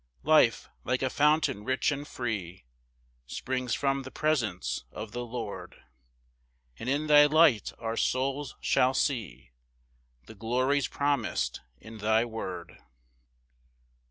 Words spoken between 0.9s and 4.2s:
a fountain rich and free Springs from the